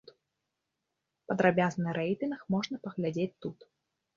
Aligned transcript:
Падрабязны 1.31 1.89
рэйтынг 1.99 2.39
можна 2.57 2.75
паглядзець 2.89 3.33
тут. 3.47 3.57